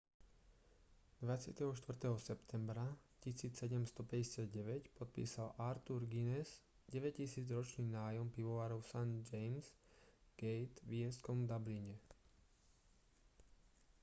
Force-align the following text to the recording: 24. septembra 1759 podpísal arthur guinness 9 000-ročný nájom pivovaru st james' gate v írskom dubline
24. 1.27 2.17
septembra 2.27 2.85
1759 3.25 4.89
podpísal 4.97 5.49
arthur 5.69 6.01
guinness 6.13 6.49
9 6.95 7.13
000-ročný 7.21 7.85
nájom 7.99 8.27
pivovaru 8.35 8.79
st 8.89 9.19
james' 9.31 9.69
gate 10.41 10.77
v 10.89 11.05
írskom 11.05 11.37
dubline 11.51 11.95